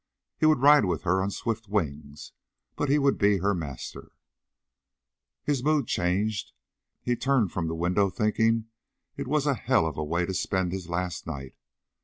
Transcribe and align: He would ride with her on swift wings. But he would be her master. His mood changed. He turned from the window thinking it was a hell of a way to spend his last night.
He 0.35 0.47
would 0.47 0.63
ride 0.63 0.85
with 0.85 1.03
her 1.03 1.21
on 1.21 1.29
swift 1.29 1.67
wings. 1.67 2.31
But 2.75 2.89
he 2.89 2.97
would 2.97 3.19
be 3.19 3.37
her 3.37 3.53
master. 3.53 4.13
His 5.43 5.63
mood 5.63 5.85
changed. 5.85 6.53
He 7.03 7.15
turned 7.15 7.51
from 7.51 7.67
the 7.67 7.75
window 7.75 8.09
thinking 8.09 8.65
it 9.15 9.27
was 9.27 9.45
a 9.45 9.53
hell 9.53 9.85
of 9.85 9.99
a 9.99 10.03
way 10.03 10.25
to 10.25 10.33
spend 10.33 10.71
his 10.71 10.89
last 10.89 11.27
night. 11.27 11.53